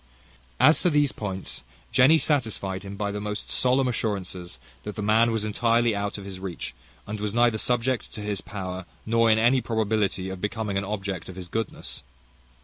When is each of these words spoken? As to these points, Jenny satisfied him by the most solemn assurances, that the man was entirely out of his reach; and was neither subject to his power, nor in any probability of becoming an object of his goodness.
As 0.59 0.81
to 0.81 0.89
these 0.89 1.11
points, 1.11 1.61
Jenny 1.91 2.17
satisfied 2.17 2.81
him 2.81 2.95
by 2.97 3.11
the 3.11 3.21
most 3.21 3.51
solemn 3.51 3.87
assurances, 3.87 4.57
that 4.81 4.95
the 4.95 5.03
man 5.03 5.29
was 5.29 5.45
entirely 5.45 5.95
out 5.95 6.17
of 6.17 6.25
his 6.25 6.39
reach; 6.39 6.73
and 7.05 7.19
was 7.19 7.35
neither 7.35 7.59
subject 7.59 8.11
to 8.15 8.21
his 8.21 8.41
power, 8.41 8.87
nor 9.05 9.29
in 9.29 9.37
any 9.37 9.61
probability 9.61 10.29
of 10.29 10.41
becoming 10.41 10.75
an 10.79 10.83
object 10.85 11.29
of 11.29 11.35
his 11.35 11.47
goodness. 11.47 12.01